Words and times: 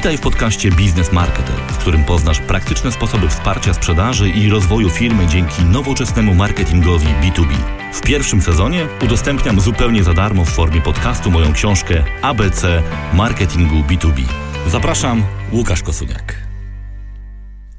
Witaj 0.00 0.18
w 0.18 0.20
podcaście 0.20 0.70
Biznes 0.70 1.12
Marketer, 1.12 1.56
w 1.56 1.78
którym 1.78 2.04
poznasz 2.04 2.40
praktyczne 2.40 2.92
sposoby 2.92 3.28
wsparcia 3.28 3.74
sprzedaży 3.74 4.28
i 4.28 4.48
rozwoju 4.48 4.90
firmy 4.90 5.26
dzięki 5.26 5.62
nowoczesnemu 5.62 6.34
marketingowi 6.34 7.06
B2B. 7.06 7.54
W 7.92 8.00
pierwszym 8.00 8.42
sezonie 8.42 8.88
udostępniam 9.04 9.60
zupełnie 9.60 10.04
za 10.04 10.14
darmo 10.14 10.44
w 10.44 10.48
formie 10.48 10.80
podcastu 10.80 11.30
moją 11.30 11.52
książkę 11.52 12.04
ABC 12.22 12.82
Marketingu 13.14 13.76
B2B. 13.76 14.22
Zapraszam, 14.68 15.24
Łukasz 15.52 15.82
Kosuniak. 15.82 16.48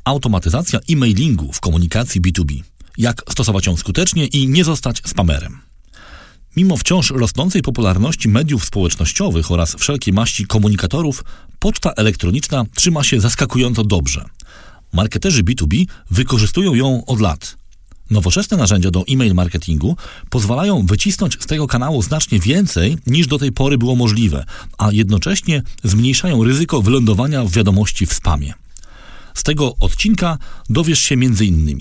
Automatyzacja 0.05 0.79
e-mailingu 0.89 1.53
w 1.53 1.61
komunikacji 1.61 2.21
B2B. 2.21 2.63
Jak 2.97 3.21
stosować 3.29 3.65
ją 3.65 3.77
skutecznie 3.77 4.25
i 4.25 4.47
nie 4.47 4.63
zostać 4.63 5.01
spamerem. 5.05 5.70
Mimo 6.57 6.77
wciąż 6.77 7.11
rosnącej 7.11 7.61
popularności 7.61 8.29
mediów 8.29 8.65
społecznościowych 8.65 9.51
oraz 9.51 9.75
wszelkiej 9.75 10.13
maści 10.13 10.45
komunikatorów, 10.45 11.23
poczta 11.59 11.91
elektroniczna 11.91 12.65
trzyma 12.75 13.03
się 13.03 13.19
zaskakująco 13.19 13.83
dobrze. 13.83 14.25
Marketerzy 14.93 15.43
B2B 15.43 15.85
wykorzystują 16.11 16.73
ją 16.73 17.05
od 17.05 17.21
lat. 17.21 17.57
Nowoczesne 18.09 18.57
narzędzia 18.57 18.91
do 18.91 19.03
e-mail 19.09 19.33
marketingu 19.33 19.97
pozwalają 20.29 20.85
wycisnąć 20.85 21.37
z 21.39 21.45
tego 21.45 21.67
kanału 21.67 22.01
znacznie 22.01 22.39
więcej 22.39 22.97
niż 23.07 23.27
do 23.27 23.39
tej 23.39 23.51
pory 23.51 23.77
było 23.77 23.95
możliwe, 23.95 24.45
a 24.77 24.91
jednocześnie 24.91 25.63
zmniejszają 25.83 26.43
ryzyko 26.43 26.81
wylądowania 26.81 27.43
w 27.43 27.51
wiadomości 27.51 28.05
w 28.05 28.13
spamie. 28.13 28.53
Z 29.33 29.43
tego 29.43 29.75
odcinka 29.79 30.37
dowiesz 30.69 30.99
się 30.99 31.15
m.in. 31.15 31.79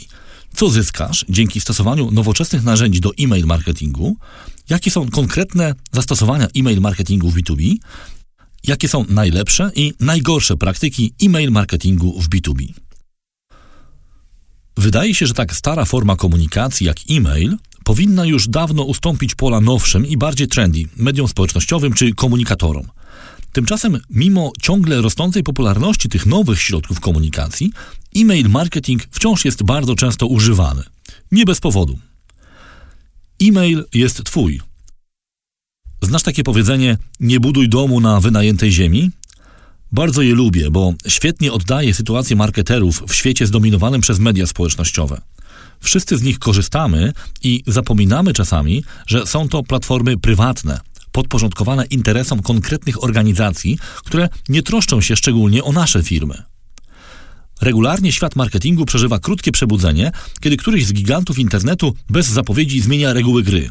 co 0.55 0.71
zyskasz 0.71 1.25
dzięki 1.29 1.61
stosowaniu 1.61 2.11
nowoczesnych 2.11 2.63
narzędzi 2.63 3.01
do 3.01 3.11
e-mail 3.21 3.47
marketingu, 3.47 4.17
jakie 4.69 4.91
są 4.91 5.11
konkretne 5.11 5.75
zastosowania 5.93 6.47
e-mail 6.57 6.81
marketingu 6.81 7.31
w 7.31 7.37
B2B, 7.37 7.77
jakie 8.65 8.89
są 8.89 9.05
najlepsze 9.09 9.71
i 9.75 9.93
najgorsze 10.01 10.57
praktyki 10.57 11.13
e-mail 11.23 11.51
marketingu 11.51 12.21
w 12.21 12.29
B2B. 12.29 12.73
Wydaje 14.77 15.15
się, 15.15 15.27
że 15.27 15.35
tak 15.35 15.57
stara 15.57 15.85
forma 15.85 16.17
komunikacji 16.17 16.87
jak 16.87 16.97
e-mail 17.11 17.57
powinna 17.85 18.25
już 18.25 18.49
dawno 18.49 18.83
ustąpić 18.83 19.35
pola 19.35 19.61
nowszym 19.61 20.07
i 20.07 20.17
bardziej 20.17 20.49
trendy 20.49 20.83
mediom 20.97 21.29
społecznościowym 21.29 21.93
czy 21.93 22.15
komunikatorom. 22.15 22.87
Tymczasem, 23.53 24.01
mimo 24.11 24.53
ciągle 24.63 25.03
rosnącej 25.03 25.43
popularności 25.43 26.09
tych 26.09 26.27
nowych 26.27 26.63
środków 26.63 27.01
komunikacji, 27.01 27.73
e-mail 28.17 28.49
marketing 28.49 29.03
wciąż 29.11 29.45
jest 29.45 29.63
bardzo 29.63 29.95
często 29.95 30.27
używany. 30.27 30.83
Nie 31.33 31.45
bez 31.45 31.61
powodu. 31.61 31.99
E-mail 33.43 33.85
jest 33.95 34.25
twój. 34.25 34.61
Znasz 36.03 36.23
takie 36.23 36.45
powiedzenie: 36.45 36.99
nie 37.21 37.41
buduj 37.41 37.69
domu 37.69 38.01
na 38.01 38.21
wynajętej 38.21 38.73
ziemi? 38.73 39.11
Bardzo 39.93 40.23
je 40.23 40.35
lubię, 40.35 40.71
bo 40.71 40.95
świetnie 41.07 41.53
oddaje 41.53 41.95
sytuację 41.95 42.37
marketerów 42.37 43.03
w 43.09 43.15
świecie 43.15 43.47
zdominowanym 43.47 44.01
przez 44.01 44.19
media 44.19 44.47
społecznościowe. 44.47 45.21
Wszyscy 45.81 46.17
z 46.17 46.23
nich 46.23 46.39
korzystamy 46.39 47.13
i 47.43 47.63
zapominamy 47.67 48.33
czasami, 48.33 48.85
że 49.07 49.27
są 49.27 49.49
to 49.49 49.63
platformy 49.63 50.19
prywatne, 50.19 50.81
podporządkowane 51.13 51.85
interesom 51.85 52.43
konkretnych 52.43 53.05
organizacji, 53.05 53.79
które 54.05 54.29
nie 54.49 54.63
troszczą 54.63 55.01
się 55.01 55.17
szczególnie 55.17 55.65
o 55.65 55.73
nasze 55.73 56.03
firmy. 56.03 56.43
Regularnie 57.61 58.13
świat 58.13 58.37
marketingu 58.37 58.85
przeżywa 58.85 59.19
krótkie 59.19 59.53
przebudzenie, 59.53 60.13
kiedy 60.41 60.57
któryś 60.57 60.87
z 60.87 60.93
gigantów 60.93 61.39
internetu 61.39 61.95
bez 62.11 62.27
zapowiedzi 62.27 62.81
zmienia 62.81 63.13
reguły 63.13 63.43
gry. 63.43 63.71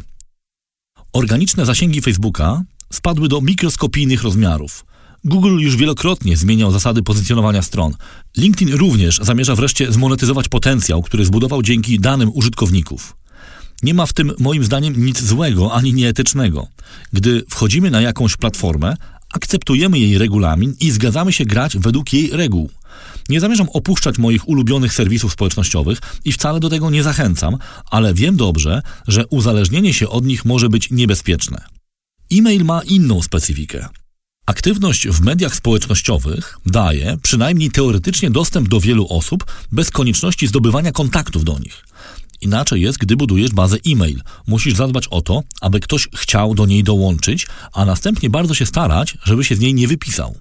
Organiczne 1.14 1.66
zasięgi 1.66 2.02
Facebooka 2.02 2.64
spadły 2.94 3.28
do 3.28 3.42
mikroskopijnych 3.42 4.24
rozmiarów. 4.24 4.86
Google 5.26 5.60
już 5.60 5.76
wielokrotnie 5.76 6.38
zmieniał 6.38 6.72
zasady 6.72 7.04
pozycjonowania 7.04 7.62
stron. 7.62 7.94
LinkedIn 8.38 8.76
również 8.76 9.20
zamierza 9.22 9.56
wreszcie 9.56 9.92
zmonetyzować 9.92 10.48
potencjał, 10.48 11.02
który 11.02 11.26
zbudował 11.26 11.62
dzięki 11.62 12.00
danym 12.00 12.32
użytkowników. 12.34 13.16
Nie 13.84 13.94
ma 13.94 14.06
w 14.06 14.14
tym 14.14 14.34
moim 14.40 14.64
zdaniem 14.64 15.06
nic 15.06 15.24
złego 15.24 15.74
ani 15.74 15.94
nieetycznego. 15.94 16.68
Gdy 17.14 17.44
wchodzimy 17.50 17.92
na 17.92 18.02
jakąś 18.02 18.38
platformę, 18.38 18.96
akceptujemy 19.34 20.00
jej 20.00 20.18
regulamin 20.18 20.76
i 20.80 20.92
zgadzamy 20.92 21.34
się 21.34 21.46
grać 21.46 21.78
według 21.78 22.14
jej 22.14 22.30
reguł. 22.32 22.70
Nie 23.30 23.40
zamierzam 23.40 23.70
opuszczać 23.74 24.18
moich 24.18 24.50
ulubionych 24.50 24.94
serwisów 24.94 25.34
społecznościowych 25.34 26.02
i 26.26 26.32
wcale 26.32 26.60
do 26.60 26.70
tego 26.70 26.90
nie 26.90 27.04
zachęcam, 27.04 27.58
ale 27.92 28.14
wiem 28.14 28.36
dobrze, 28.36 28.82
że 29.08 29.28
uzależnienie 29.28 29.94
się 29.94 30.10
od 30.10 30.26
nich 30.26 30.46
może 30.46 30.70
być 30.70 30.92
niebezpieczne. 30.92 31.62
E-mail 32.32 32.66
ma 32.66 32.82
inną 32.82 33.22
specyfikę. 33.22 33.88
Aktywność 34.46 35.08
w 35.08 35.22
mediach 35.22 35.56
społecznościowych 35.56 36.58
daje, 36.66 37.18
przynajmniej 37.22 37.72
teoretycznie, 37.72 38.32
dostęp 38.32 38.70
do 38.70 38.80
wielu 38.80 39.08
osób 39.10 39.46
bez 39.72 39.92
konieczności 39.92 40.48
zdobywania 40.48 40.92
kontaktów 40.92 41.44
do 41.44 41.60
nich. 41.60 41.86
Inaczej 42.42 42.82
jest, 42.82 42.98
gdy 42.98 43.16
budujesz 43.16 43.52
bazę 43.52 43.78
e-mail. 43.88 44.22
Musisz 44.48 44.74
zadbać 44.74 45.08
o 45.08 45.22
to, 45.22 45.44
aby 45.62 45.80
ktoś 45.80 46.08
chciał 46.16 46.56
do 46.56 46.66
niej 46.66 46.84
dołączyć, 46.84 47.48
a 47.74 47.86
następnie 47.86 48.30
bardzo 48.30 48.54
się 48.54 48.66
starać, 48.66 49.18
żeby 49.24 49.44
się 49.44 49.56
z 49.56 49.60
niej 49.60 49.74
nie 49.74 49.88
wypisał. 49.88 50.36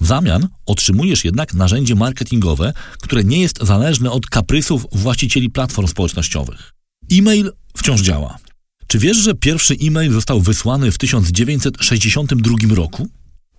W 0.00 0.06
zamian 0.06 0.48
otrzymujesz 0.66 1.24
jednak 1.24 1.54
narzędzie 1.54 1.94
marketingowe, 1.94 2.72
które 3.00 3.24
nie 3.24 3.40
jest 3.40 3.58
zależne 3.62 4.10
od 4.10 4.26
kaprysów 4.26 4.86
właścicieli 4.92 5.50
platform 5.50 5.88
społecznościowych. 5.88 6.72
E-mail 7.12 7.52
wciąż 7.76 8.00
działa. 8.00 8.38
Czy 8.86 8.98
wiesz, 8.98 9.16
że 9.16 9.34
pierwszy 9.34 9.76
e-mail 9.82 10.12
został 10.12 10.40
wysłany 10.40 10.92
w 10.92 10.98
1962 10.98 12.74
roku? 12.74 13.08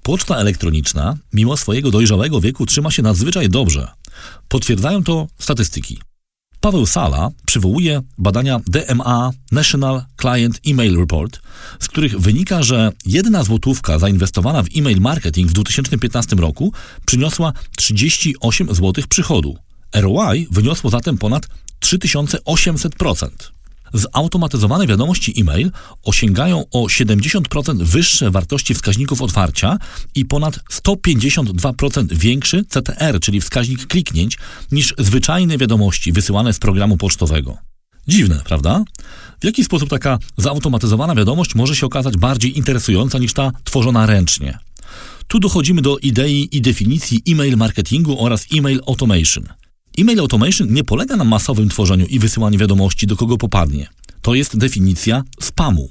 Poczta 0.04 0.36
elektroniczna, 0.36 1.18
mimo 1.34 1.58
swojego 1.58 1.92
dojrzałego 1.92 2.42
wieku, 2.42 2.66
trzyma 2.66 2.92
się 2.92 3.02
nadzwyczaj 3.02 3.50
dobrze. 3.50 3.88
Potwierdzają 4.48 5.04
to 5.04 5.28
statystyki. 5.40 6.00
Paweł 6.64 6.86
Sala 6.86 7.32
przywołuje 7.46 8.02
badania 8.18 8.60
DMA 8.68 9.32
National 9.52 10.04
Client 10.22 10.60
Email 10.68 11.00
Report, 11.00 11.42
z 11.80 11.88
których 11.88 12.20
wynika, 12.20 12.64
że 12.64 12.92
jedna 13.06 13.44
złotówka 13.44 14.00
zainwestowana 14.00 14.64
w 14.64 14.68
e-mail 14.76 15.02
marketing 15.02 15.50
w 15.50 15.54
2015 15.54 16.36
roku 16.36 16.74
przyniosła 17.06 17.54
38 17.78 18.68
zł 18.68 18.94
przychodu. 19.10 19.58
ROI 19.96 20.48
wyniosło 20.52 20.90
zatem 20.90 21.18
ponad 21.18 21.48
3800%. 21.86 23.28
Zautomatyzowane 23.94 24.88
wiadomości 24.88 25.42
e-mail 25.42 25.72
osiągają 26.04 26.66
o 26.72 26.84
70% 26.84 27.84
wyższe 27.84 28.32
wartości 28.32 28.74
wskaźników 28.74 29.22
otwarcia 29.22 29.78
i 30.16 30.26
ponad 30.26 30.60
152% 30.72 32.14
większy 32.14 32.64
CTR, 32.70 33.20
czyli 33.20 33.42
wskaźnik 33.42 33.88
kliknięć, 33.88 34.38
niż 34.72 34.94
zwyczajne 34.98 35.58
wiadomości 35.58 36.12
wysyłane 36.12 36.54
z 36.54 36.60
programu 36.60 36.98
pocztowego. 36.98 37.58
Dziwne, 38.08 38.42
prawda? 38.46 38.84
W 39.42 39.46
jaki 39.46 39.64
sposób 39.64 39.90
taka 39.90 40.20
zautomatyzowana 40.38 41.16
wiadomość 41.16 41.56
może 41.56 41.76
się 41.76 41.86
okazać 41.86 42.18
bardziej 42.18 42.58
interesująca 42.58 43.20
niż 43.20 43.34
ta 43.34 43.52
tworzona 43.64 44.06
ręcznie? 44.06 44.58
Tu 45.28 45.40
dochodzimy 45.40 45.82
do 45.82 45.98
idei 45.98 46.50
i 46.52 46.62
definicji 46.62 47.22
e-mail 47.30 47.58
marketingu 47.58 48.26
oraz 48.26 48.46
e-mail 48.54 48.82
automation– 48.88 49.44
E-mail 49.98 50.20
automation 50.20 50.74
nie 50.74 50.84
polega 50.84 51.16
na 51.16 51.24
masowym 51.24 51.70
tworzeniu 51.70 52.06
i 52.06 52.20
wysyłaniu 52.20 52.60
wiadomości 52.60 53.08
do 53.08 53.16
kogo 53.16 53.38
popadnie. 53.38 53.88
To 54.22 54.34
jest 54.34 54.58
definicja 54.58 55.24
spamu. 55.42 55.90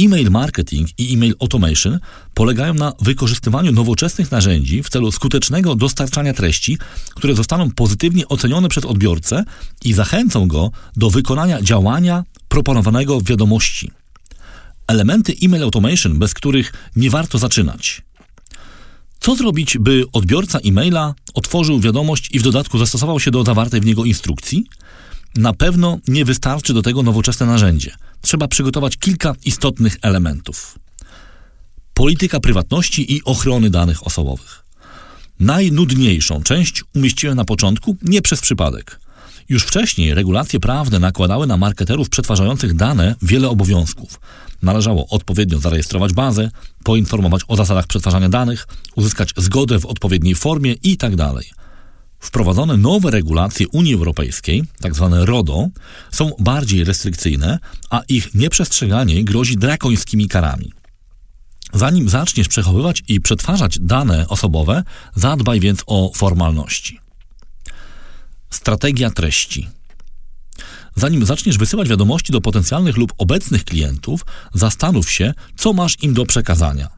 E-mail 0.00 0.30
marketing 0.30 0.88
i 0.98 1.14
e-mail 1.14 1.34
automation 1.40 1.98
polegają 2.34 2.74
na 2.74 2.92
wykorzystywaniu 3.00 3.72
nowoczesnych 3.72 4.30
narzędzi 4.30 4.82
w 4.82 4.88
celu 4.88 5.12
skutecznego 5.12 5.74
dostarczania 5.74 6.32
treści, 6.32 6.78
które 7.14 7.34
zostaną 7.34 7.70
pozytywnie 7.70 8.28
ocenione 8.28 8.68
przez 8.68 8.84
odbiorcę 8.84 9.44
i 9.84 9.92
zachęcą 9.92 10.48
go 10.48 10.70
do 10.96 11.10
wykonania 11.10 11.62
działania 11.62 12.24
proponowanego 12.48 13.20
w 13.20 13.24
wiadomości. 13.24 13.90
Elementy 14.86 15.34
e-mail 15.42 15.62
automation, 15.62 16.18
bez 16.18 16.34
których 16.34 16.72
nie 16.96 17.10
warto 17.10 17.38
zaczynać. 17.38 18.02
Co 19.26 19.36
zrobić, 19.36 19.78
by 19.78 20.04
odbiorca 20.12 20.58
e-maila 20.58 21.14
otworzył 21.34 21.80
wiadomość 21.80 22.28
i 22.32 22.38
w 22.38 22.42
dodatku 22.42 22.78
zastosował 22.78 23.20
się 23.20 23.30
do 23.30 23.44
zawartej 23.44 23.80
w 23.80 23.84
niego 23.84 24.04
instrukcji? 24.04 24.66
Na 25.36 25.52
pewno 25.52 25.98
nie 26.08 26.24
wystarczy 26.24 26.74
do 26.74 26.82
tego 26.82 27.02
nowoczesne 27.02 27.46
narzędzie. 27.46 27.94
Trzeba 28.20 28.48
przygotować 28.48 28.96
kilka 28.96 29.34
istotnych 29.44 29.96
elementów. 30.02 30.78
Polityka 31.94 32.40
prywatności 32.40 33.14
i 33.14 33.24
ochrony 33.24 33.70
danych 33.70 34.06
osobowych. 34.06 34.64
Najnudniejszą 35.40 36.42
część 36.42 36.84
umieściłem 36.94 37.36
na 37.36 37.44
początku 37.44 37.96
nie 38.02 38.22
przez 38.22 38.40
przypadek. 38.40 39.00
Już 39.48 39.62
wcześniej 39.62 40.14
regulacje 40.14 40.60
prawne 40.60 40.98
nakładały 40.98 41.46
na 41.46 41.56
marketerów 41.56 42.08
przetwarzających 42.08 42.74
dane 42.74 43.14
wiele 43.22 43.48
obowiązków. 43.48 44.20
Należało 44.62 45.06
odpowiednio 45.08 45.58
zarejestrować 45.58 46.12
bazę, 46.12 46.50
poinformować 46.84 47.42
o 47.48 47.56
zasadach 47.56 47.86
przetwarzania 47.86 48.28
danych, 48.28 48.66
uzyskać 48.96 49.32
zgodę 49.36 49.78
w 49.78 49.86
odpowiedniej 49.86 50.34
formie 50.34 50.74
itd. 50.82 51.16
Tak 51.16 51.44
Wprowadzone 52.18 52.76
nowe 52.76 53.10
regulacje 53.10 53.68
Unii 53.68 53.94
Europejskiej, 53.94 54.64
tzw. 54.82 55.08
Tak 55.18 55.28
RODO, 55.28 55.68
są 56.12 56.30
bardziej 56.38 56.84
restrykcyjne, 56.84 57.58
a 57.90 58.02
ich 58.08 58.34
nieprzestrzeganie 58.34 59.24
grozi 59.24 59.56
drakońskimi 59.56 60.28
karami. 60.28 60.72
Zanim 61.72 62.08
zaczniesz 62.08 62.48
przechowywać 62.48 63.02
i 63.08 63.20
przetwarzać 63.20 63.78
dane 63.78 64.28
osobowe, 64.28 64.82
zadbaj 65.14 65.60
więc 65.60 65.82
o 65.86 66.10
formalności. 66.14 67.05
Strategia 68.56 69.10
treści. 69.10 69.68
Zanim 70.94 71.26
zaczniesz 71.26 71.58
wysyłać 71.58 71.88
wiadomości 71.88 72.32
do 72.32 72.40
potencjalnych 72.40 72.96
lub 72.96 73.12
obecnych 73.18 73.64
klientów, 73.64 74.24
zastanów 74.54 75.10
się, 75.10 75.34
co 75.56 75.72
masz 75.72 76.02
im 76.02 76.14
do 76.14 76.26
przekazania. 76.26 76.88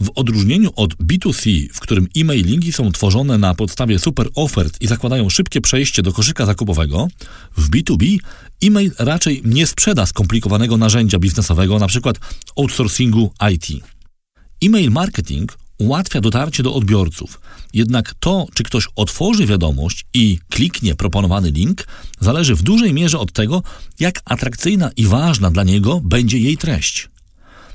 W 0.00 0.10
odróżnieniu 0.14 0.70
od 0.76 0.94
B2C, 0.94 1.68
w 1.72 1.80
którym 1.80 2.08
e-mailingi 2.16 2.72
są 2.72 2.92
tworzone 2.92 3.38
na 3.38 3.54
podstawie 3.54 3.98
super 3.98 4.28
ofert 4.34 4.80
i 4.80 4.86
zakładają 4.86 5.30
szybkie 5.30 5.60
przejście 5.60 6.02
do 6.02 6.12
koszyka 6.12 6.46
zakupowego, 6.46 7.08
w 7.56 7.70
B2B 7.70 8.18
e-mail 8.62 8.92
raczej 8.98 9.42
nie 9.44 9.66
sprzeda 9.66 10.06
skomplikowanego 10.06 10.76
narzędzia 10.76 11.18
biznesowego, 11.18 11.76
np. 11.76 12.12
outsourcingu 12.56 13.32
IT. 13.52 13.84
E-mail 14.62 14.90
marketing 14.90 15.63
ułatwia 15.78 16.20
dotarcie 16.20 16.62
do 16.62 16.74
odbiorców, 16.74 17.40
jednak 17.72 18.14
to, 18.20 18.46
czy 18.54 18.62
ktoś 18.62 18.88
otworzy 18.96 19.46
wiadomość 19.46 20.06
i 20.14 20.38
kliknie 20.50 20.94
proponowany 20.94 21.50
link, 21.50 21.86
zależy 22.20 22.54
w 22.54 22.62
dużej 22.62 22.94
mierze 22.94 23.18
od 23.18 23.32
tego, 23.32 23.62
jak 24.00 24.20
atrakcyjna 24.24 24.90
i 24.96 25.06
ważna 25.06 25.50
dla 25.50 25.64
niego 25.64 26.00
będzie 26.04 26.38
jej 26.38 26.56
treść. 26.56 27.08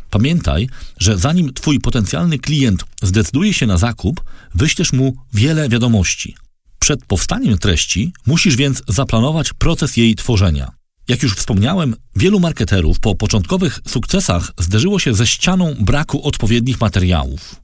Pamiętaj, 0.09 0.69
że 0.97 1.17
zanim 1.17 1.53
Twój 1.53 1.79
potencjalny 1.79 2.39
klient 2.39 2.85
zdecyduje 3.01 3.53
się 3.53 3.67
na 3.67 3.77
zakup, 3.77 4.23
wyślesz 4.55 4.93
mu 4.93 5.15
wiele 5.33 5.69
wiadomości. 5.69 6.35
Przed 6.79 7.05
powstaniem 7.05 7.57
treści 7.57 8.13
musisz 8.25 8.55
więc 8.55 8.83
zaplanować 8.87 9.53
proces 9.53 9.97
jej 9.97 10.15
tworzenia. 10.15 10.71
Jak 11.07 11.23
już 11.23 11.35
wspomniałem, 11.35 11.95
wielu 12.15 12.39
marketerów 12.39 12.99
po 12.99 13.15
początkowych 13.15 13.79
sukcesach 13.87 14.51
zderzyło 14.57 14.99
się 14.99 15.13
ze 15.13 15.27
ścianą 15.27 15.75
braku 15.79 16.27
odpowiednich 16.27 16.81
materiałów. 16.81 17.55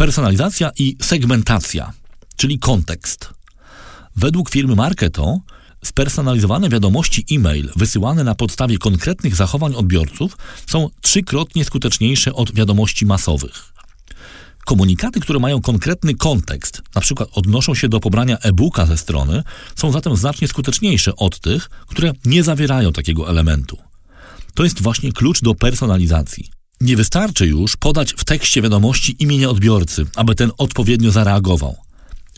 Personalizacja 0.00 0.70
i 0.78 0.96
segmentacja, 1.02 1.92
czyli 2.36 2.58
kontekst. 2.58 3.30
Według 4.16 4.50
firmy 4.50 4.76
Marketo 4.76 5.40
Spersonalizowane 5.84 6.68
wiadomości 6.68 7.24
e-mail 7.32 7.70
wysyłane 7.76 8.24
na 8.24 8.34
podstawie 8.34 8.78
konkretnych 8.78 9.34
zachowań 9.34 9.74
odbiorców 9.74 10.36
są 10.66 10.88
trzykrotnie 11.00 11.64
skuteczniejsze 11.64 12.34
od 12.34 12.54
wiadomości 12.54 13.06
masowych. 13.06 13.72
Komunikaty, 14.64 15.20
które 15.20 15.38
mają 15.38 15.60
konkretny 15.60 16.14
kontekst, 16.14 16.82
np. 16.94 17.24
odnoszą 17.32 17.74
się 17.74 17.88
do 17.88 18.00
pobrania 18.00 18.38
e-booka 18.38 18.86
ze 18.86 18.96
strony, 18.96 19.42
są 19.76 19.92
zatem 19.92 20.16
znacznie 20.16 20.48
skuteczniejsze 20.48 21.16
od 21.16 21.40
tych, 21.40 21.70
które 21.86 22.12
nie 22.24 22.42
zawierają 22.42 22.92
takiego 22.92 23.30
elementu. 23.30 23.78
To 24.54 24.64
jest 24.64 24.82
właśnie 24.82 25.12
klucz 25.12 25.40
do 25.40 25.54
personalizacji. 25.54 26.59
Nie 26.80 26.96
wystarczy 26.96 27.46
już 27.46 27.76
podać 27.76 28.12
w 28.12 28.24
tekście 28.24 28.62
wiadomości 28.62 29.16
imienia 29.18 29.50
odbiorcy, 29.50 30.06
aby 30.16 30.34
ten 30.34 30.50
odpowiednio 30.58 31.10
zareagował. 31.10 31.76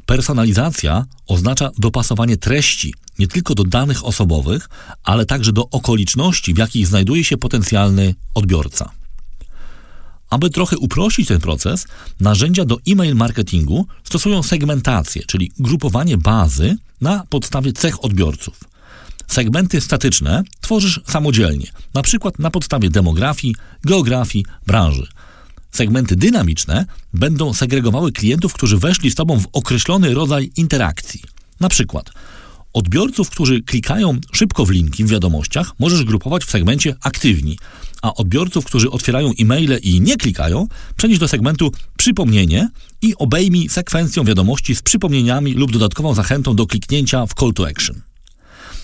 Personalizacja 0.07 1.07
oznacza 1.27 1.71
dopasowanie 1.79 2.37
treści 2.37 2.95
nie 3.19 3.29
tylko 3.29 3.55
do 3.55 3.65
danych 3.65 4.05
osobowych, 4.05 4.69
ale 5.03 5.27
także 5.27 5.53
do 5.53 5.71
okoliczności, 5.71 6.55
w 6.55 6.59
jakich 6.59 6.87
znajduje 6.87 7.25
się 7.25 7.37
potencjalny 7.37 8.15
odbiorca. 8.35 8.91
Aby 10.31 10.51
trochę 10.51 10.79
uprościć 10.79 11.29
ten 11.29 11.41
proces, 11.41 11.87
narzędzia 12.21 12.65
do 12.65 12.79
e-mail 12.89 13.15
marketingu 13.15 13.87
stosują 14.05 14.43
segmentację, 14.43 15.23
czyli 15.27 15.53
grupowanie 15.59 16.19
bazy 16.19 16.77
na 17.01 17.25
podstawie 17.31 17.73
cech 17.73 18.05
odbiorców. 18.05 18.72
Segmenty 19.27 19.81
statyczne 19.81 20.43
tworzysz 20.61 21.01
samodzielnie, 21.07 21.67
na 21.95 22.03
przykład 22.03 22.39
na 22.39 22.51
podstawie 22.51 22.91
demografii, 22.91 23.55
geografii, 23.85 24.45
branży– 24.67 25.07
Segmenty 25.73 26.17
dynamiczne 26.17 26.87
będą 27.15 27.55
segregowały 27.55 28.13
klientów, 28.13 28.53
którzy 28.53 28.79
weszli 28.79 29.11
z 29.11 29.15
Tobą 29.15 29.41
w 29.41 29.49
określony 29.53 30.15
rodzaj 30.15 30.51
interakcji. 30.57 31.21
Na 31.61 31.69
przykład 31.69 32.11
odbiorców, 32.73 33.31
którzy 33.31 33.63
klikają 33.63 34.19
szybko 34.33 34.67
w 34.67 34.71
linki 34.71 35.05
w 35.05 35.09
wiadomościach, 35.09 35.73
możesz 35.79 36.05
grupować 36.05 36.45
w 36.45 36.51
segmencie 36.51 36.95
aktywni, 37.03 37.59
a 38.03 38.15
odbiorców, 38.15 38.65
którzy 38.65 38.91
otwierają 38.91 39.33
e-maile 39.41 39.79
i 39.83 40.01
nie 40.01 40.17
klikają, 40.17 40.69
przenieść 40.97 41.21
do 41.21 41.29
segmentu 41.29 41.73
przypomnienie 41.97 42.69
i 43.03 43.15
obejmij 43.17 43.69
sekwencją 43.69 44.25
wiadomości 44.25 44.75
z 44.75 44.83
przypomnieniami 44.83 45.55
lub 45.55 45.73
dodatkową 45.73 46.15
zachętą 46.15 46.57
do 46.57 46.67
kliknięcia 46.67 47.27
w 47.27 47.35
call 47.35 47.53
to 47.53 47.69
action. 47.69 48.03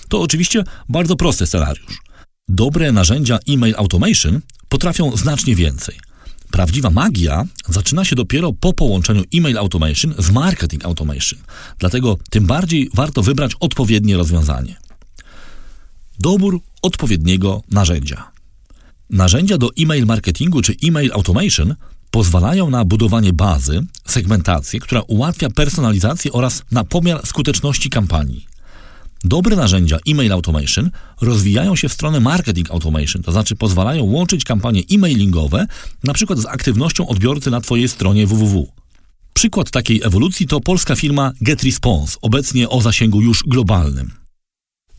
To 0.08 0.20
oczywiście 0.20 0.64
bardzo 0.88 1.16
prosty 1.16 1.46
scenariusz. 1.46 1.98
Dobre 2.48 2.92
narzędzia 2.92 3.38
e-mail 3.48 3.74
automation 3.76 4.40
potrafią 4.68 5.16
znacznie 5.16 5.54
więcej. 5.54 5.94
Prawdziwa 6.50 6.90
magia 6.90 7.44
zaczyna 7.68 8.04
się 8.04 8.16
dopiero 8.16 8.52
po 8.52 8.72
połączeniu 8.72 9.22
email 9.34 9.58
automation 9.58 10.14
z 10.18 10.30
marketing 10.30 10.84
automation. 10.84 11.38
Dlatego 11.78 12.18
tym 12.30 12.46
bardziej 12.46 12.90
warto 12.94 13.22
wybrać 13.22 13.52
odpowiednie 13.60 14.16
rozwiązanie. 14.16 14.76
Dobór 16.18 16.60
odpowiedniego 16.82 17.62
narzędzia. 17.70 18.30
Narzędzia 19.10 19.58
do 19.58 19.70
email 19.78 20.06
marketingu 20.06 20.62
czy 20.62 20.74
email 20.84 21.12
automation 21.12 21.74
pozwalają 22.10 22.70
na 22.70 22.84
budowanie 22.84 23.32
bazy, 23.32 23.86
segmentację, 24.06 24.80
która 24.80 25.00
ułatwia 25.00 25.50
personalizację 25.50 26.32
oraz 26.32 26.62
na 26.70 26.84
pomiar 26.84 27.26
skuteczności 27.26 27.90
kampanii. 27.90 28.46
Dobre 29.28 29.56
narzędzia 29.56 29.98
email 30.06 30.32
automation 30.32 30.90
rozwijają 31.20 31.76
się 31.76 31.88
w 31.88 31.92
stronę 31.92 32.20
marketing 32.20 32.70
automation, 32.70 33.22
to 33.22 33.32
znaczy 33.32 33.56
pozwalają 33.56 34.04
łączyć 34.04 34.44
kampanie 34.44 34.82
e-mailingowe 34.92 35.66
przykład 36.14 36.38
z 36.38 36.46
aktywnością 36.46 37.08
odbiorcy 37.08 37.50
na 37.50 37.60
Twojej 37.60 37.88
stronie 37.88 38.26
www. 38.26 38.72
Przykład 39.32 39.70
takiej 39.70 40.02
ewolucji 40.02 40.46
to 40.46 40.60
polska 40.60 40.96
firma 40.96 41.32
GetResponse, 41.40 42.18
obecnie 42.22 42.68
o 42.68 42.80
zasięgu 42.80 43.20
już 43.20 43.42
globalnym. 43.46 44.10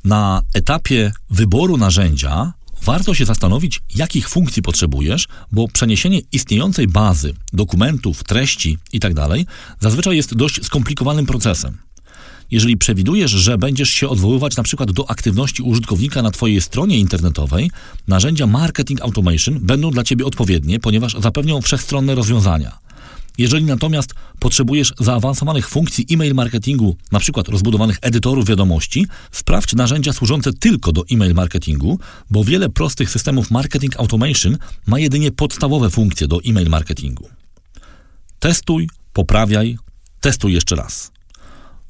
Na 0.03 0.41
etapie 0.53 1.11
wyboru 1.29 1.77
narzędzia 1.77 2.53
warto 2.81 3.13
się 3.13 3.25
zastanowić, 3.25 3.81
jakich 3.95 4.29
funkcji 4.29 4.61
potrzebujesz, 4.61 5.27
bo 5.51 5.67
przeniesienie 5.67 6.21
istniejącej 6.31 6.87
bazy, 6.87 7.33
dokumentów, 7.53 8.23
treści 8.23 8.77
itd. 8.93 9.27
Tak 9.29 9.39
zazwyczaj 9.79 10.15
jest 10.15 10.35
dość 10.35 10.65
skomplikowanym 10.65 11.25
procesem. 11.25 11.77
Jeżeli 12.51 12.77
przewidujesz, 12.77 13.31
że 13.31 13.57
będziesz 13.57 13.89
się 13.89 14.09
odwoływać 14.09 14.57
na 14.57 14.63
przykład 14.63 14.91
do 14.91 15.09
aktywności 15.09 15.63
użytkownika 15.63 16.21
na 16.21 16.31
Twojej 16.31 16.61
stronie 16.61 16.97
internetowej, 16.97 17.71
narzędzia 18.07 18.47
Marketing 18.47 19.01
Automation 19.01 19.59
będą 19.59 19.91
dla 19.91 20.03
Ciebie 20.03 20.25
odpowiednie, 20.25 20.79
ponieważ 20.79 21.15
zapewnią 21.19 21.61
wszechstronne 21.61 22.15
rozwiązania. 22.15 22.79
Jeżeli 23.37 23.65
natomiast 23.65 24.13
potrzebujesz 24.39 24.93
zaawansowanych 24.99 25.69
funkcji 25.69 26.05
e-mail 26.11 26.35
marketingu, 26.35 26.97
przykład 27.19 27.47
rozbudowanych 27.47 27.97
edytorów 28.01 28.45
wiadomości, 28.45 29.07
sprawdź 29.31 29.73
narzędzia 29.73 30.13
służące 30.13 30.53
tylko 30.53 30.91
do 30.91 31.03
e-mail 31.11 31.33
marketingu, 31.33 31.99
bo 32.29 32.43
wiele 32.43 32.69
prostych 32.69 33.09
systemów 33.09 33.51
marketing 33.51 33.99
automation 33.99 34.57
ma 34.87 34.99
jedynie 34.99 35.31
podstawowe 35.31 35.89
funkcje 35.89 36.27
do 36.27 36.39
e-mail 36.45 36.69
marketingu. 36.69 37.29
Testuj, 38.39 38.89
poprawiaj, 39.13 39.77
testuj 40.21 40.53
jeszcze 40.53 40.75
raz. 40.75 41.11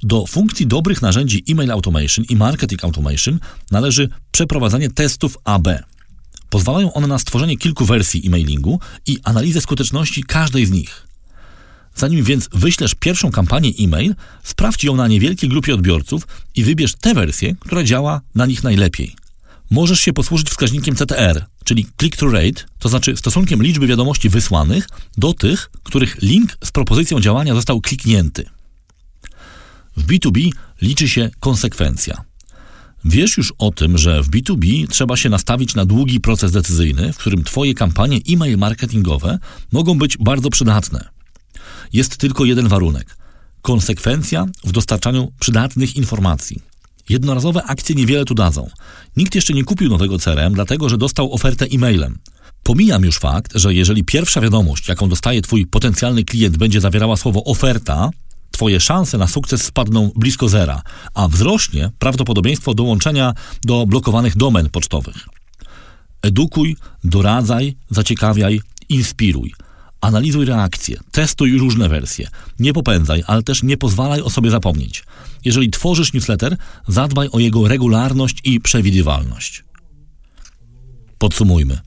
Do 0.04 0.26
funkcji 0.28 0.68
dobrych 0.68 1.02
narzędzi 1.02 1.44
email 1.50 1.72
automation 1.72 2.26
i 2.30 2.36
marketing 2.36 2.84
automation 2.84 3.40
należy 3.72 4.10
przeprowadzanie 4.32 4.90
testów 4.90 5.38
AB. 5.44 5.68
Pozwalają 6.50 6.94
one 6.94 7.08
na 7.08 7.20
stworzenie 7.20 7.58
kilku 7.58 7.86
wersji 7.86 8.28
emailingu 8.28 8.80
i 9.06 9.18
analizę 9.24 9.62
skuteczności 9.62 10.24
każdej 10.24 10.66
z 10.66 10.72
nich. 10.72 11.08
Zanim 11.96 12.24
więc 12.24 12.50
wyślesz 12.54 12.96
pierwszą 12.96 13.32
kampanię 13.32 13.72
e-mail, 13.80 14.16
sprawdź 14.44 14.84
ją 14.84 14.96
na 14.96 15.08
niewielkiej 15.08 15.50
grupie 15.50 15.74
odbiorców 15.74 16.28
i 16.56 16.64
wybierz 16.64 16.96
tę 16.96 17.14
wersję, 17.14 17.56
która 17.60 17.84
działa 17.84 18.22
na 18.36 18.46
nich 18.46 18.64
najlepiej. 18.64 19.16
Możesz 19.72 20.00
się 20.00 20.14
posłużyć 20.14 20.50
wskaźnikiem 20.50 20.96
CTR, 20.96 21.46
czyli 21.64 21.88
click-through 21.98 22.34
rate, 22.34 22.64
to 22.80 22.90
znaczy 22.90 23.18
stosunkiem 23.18 23.64
liczby 23.64 23.88
wiadomości 23.88 24.30
wysłanych 24.30 24.90
do 25.18 25.34
tych, 25.34 25.72
których 25.84 26.22
link 26.22 26.58
z 26.64 26.72
propozycją 26.72 27.20
działania 27.20 27.56
został 27.56 27.82
kliknięty. 27.82 28.46
W 29.98 30.08
B2B 30.08 30.50
liczy 30.82 31.10
się 31.10 31.30
konsekwencja. 31.40 32.24
Wiesz 33.06 33.38
już 33.38 33.54
o 33.58 33.72
tym, 33.72 33.98
że 33.98 34.24
w 34.24 34.30
B2B 34.30 34.88
trzeba 34.88 35.18
się 35.18 35.30
nastawić 35.30 35.76
na 35.76 35.86
długi 35.86 36.20
proces 36.20 36.52
decyzyjny, 36.52 37.14
w 37.14 37.18
którym 37.18 37.44
Twoje 37.44 37.74
kampanie 37.74 38.20
e-mail 38.30 38.58
marketingowe 38.58 39.40
mogą 39.72 39.98
być 39.98 40.18
bardzo 40.18 40.50
przydatne. 40.50 41.10
Jest 41.94 42.18
tylko 42.18 42.46
jeden 42.46 42.68
warunek: 42.68 43.18
konsekwencja 43.62 44.46
w 44.64 44.72
dostarczaniu 44.72 45.32
przydatnych 45.40 45.96
informacji. 45.96 46.62
Jednorazowe 47.10 47.64
akcje 47.64 47.96
niewiele 47.96 48.26
tu 48.26 48.34
dadzą. 48.34 48.70
Nikt 49.18 49.36
jeszcze 49.36 49.54
nie 49.54 49.64
kupił 49.64 49.90
nowego 49.90 50.20
CRM, 50.20 50.54
dlatego 50.54 50.90
że 50.90 50.98
dostał 50.98 51.34
ofertę 51.34 51.66
e-mailem. 51.72 52.18
Pomijam 52.64 53.04
już 53.04 53.18
fakt, 53.18 53.52
że 53.56 53.74
jeżeli 53.74 54.04
pierwsza 54.04 54.42
wiadomość, 54.42 54.88
jaką 54.88 55.10
dostaje 55.10 55.42
Twój 55.42 55.66
potencjalny 55.66 56.24
klient, 56.24 56.58
będzie 56.58 56.82
zawierała 56.82 57.18
słowo 57.18 57.44
oferta, 57.44 58.10
Twoje 58.60 58.80
szanse 58.80 59.18
na 59.18 59.28
sukces 59.28 59.64
spadną 59.64 60.12
blisko 60.16 60.50
zera, 60.50 60.82
a 61.14 61.28
wzrośnie 61.28 61.92
prawdopodobieństwo 62.00 62.74
dołączenia 62.74 63.34
do 63.64 63.86
blokowanych 63.86 64.38
domen 64.38 64.70
pocztowych. 64.70 65.28
Edukuj, 66.22 66.76
doradzaj, 67.04 67.76
zaciekawiaj, 67.90 68.62
inspiruj, 68.90 69.54
Analizuj 70.02 70.46
reakcje, 70.46 71.00
testuj 71.12 71.58
różne 71.58 71.90
wersje. 71.90 72.28
Nie 72.60 72.74
popędzaj, 72.74 73.24
ale 73.28 73.44
też 73.44 73.64
nie 73.64 73.78
pozwalaj 73.78 74.22
o 74.22 74.30
sobie 74.30 74.50
zapomnieć. 74.52 75.04
Jeżeli 75.46 75.70
tworzysz 75.70 76.14
newsletter, 76.14 76.58
zadbaj 76.88 77.30
o 77.32 77.40
jego 77.40 77.68
regularność 77.68 78.38
i 78.44 78.60
przewidywalność. 78.60 79.64
Podsumujmy. 81.18 81.80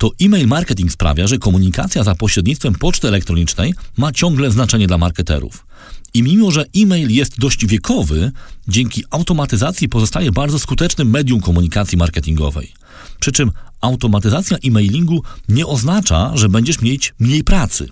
To 0.00 0.10
e-mail 0.20 0.46
marketing 0.46 0.92
sprawia, 0.92 1.26
że 1.26 1.38
komunikacja 1.38 2.04
za 2.04 2.14
pośrednictwem 2.14 2.74
poczty 2.74 3.08
elektronicznej 3.08 3.74
ma 3.96 4.12
ciągle 4.12 4.50
znaczenie 4.50 4.86
dla 4.86 4.98
marketerów. 4.98 5.66
I 6.14 6.22
mimo, 6.22 6.50
że 6.50 6.64
e-mail 6.76 7.10
jest 7.10 7.38
dość 7.38 7.66
wiekowy, 7.66 8.32
dzięki 8.68 9.04
automatyzacji 9.10 9.88
pozostaje 9.88 10.32
bardzo 10.32 10.58
skutecznym 10.58 11.10
medium 11.10 11.40
komunikacji 11.40 11.98
marketingowej. 11.98 12.72
Przy 13.20 13.32
czym 13.32 13.52
automatyzacja 13.80 14.56
e-mailingu 14.64 15.22
nie 15.48 15.66
oznacza, 15.66 16.32
że 16.34 16.48
będziesz 16.48 16.80
mieć 16.80 17.14
mniej 17.18 17.44
pracy. 17.44 17.88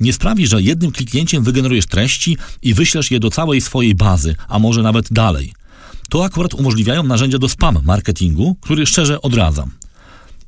Nie 0.00 0.12
sprawi, 0.12 0.46
że 0.46 0.62
jednym 0.62 0.92
kliknięciem 0.92 1.44
wygenerujesz 1.44 1.86
treści 1.86 2.36
i 2.62 2.74
wyślesz 2.74 3.10
je 3.10 3.20
do 3.20 3.30
całej 3.30 3.60
swojej 3.60 3.94
bazy, 3.94 4.34
a 4.48 4.58
może 4.58 4.82
nawet 4.82 5.12
dalej. 5.12 5.52
To 6.08 6.24
akurat 6.24 6.54
umożliwiają 6.54 7.02
narzędzia 7.02 7.38
do 7.38 7.48
spam 7.48 7.78
marketingu, 7.84 8.56
który 8.60 8.86
szczerze 8.86 9.22
odradzam. 9.22 9.79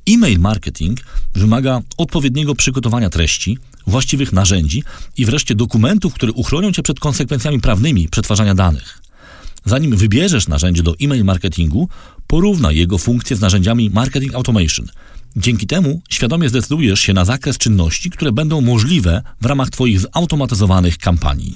E-mail 0.09 0.39
marketing 0.39 0.99
wymaga 1.33 1.81
odpowiedniego 1.97 2.55
przygotowania 2.55 3.09
treści, 3.09 3.57
właściwych 3.87 4.33
narzędzi 4.33 4.83
i 5.17 5.25
wreszcie 5.25 5.55
dokumentów, 5.55 6.13
które 6.13 6.31
uchronią 6.31 6.71
cię 6.71 6.83
przed 6.83 6.99
konsekwencjami 6.99 7.59
prawnymi 7.59 8.09
przetwarzania 8.09 8.55
danych. 8.55 9.01
Zanim 9.65 9.97
wybierzesz 9.97 10.47
narzędzie 10.47 10.83
do 10.83 10.95
e-mail 11.01 11.23
marketingu, 11.23 11.89
porównaj 12.27 12.75
jego 12.75 12.97
funkcje 12.97 13.35
z 13.35 13.41
narzędziami 13.41 13.89
marketing 13.89 14.35
automation. 14.35 14.87
Dzięki 15.35 15.67
temu 15.67 16.01
świadomie 16.09 16.49
zdecydujesz 16.49 16.99
się 16.99 17.13
na 17.13 17.25
zakres 17.25 17.57
czynności, 17.57 18.09
które 18.09 18.31
będą 18.31 18.61
możliwe 18.61 19.21
w 19.41 19.45
ramach 19.45 19.69
Twoich 19.69 19.99
zautomatyzowanych 19.99 20.97
kampanii. 20.97 21.55